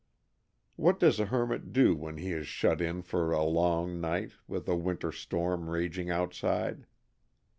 What 0.77 0.99
does 0.99 1.19
a 1.19 1.27
hermit 1.27 1.73
do 1.73 1.95
when 1.95 2.17
he 2.17 2.31
is 2.31 2.47
shut 2.47 2.81
in 2.81 3.03
for 3.03 3.33
a 3.33 3.43
long 3.43 4.01
night 4.01 4.31
with 4.47 4.67
a 4.67 4.75
winter 4.75 5.11
storm 5.11 5.69
raging 5.69 6.09
outside? 6.09 6.87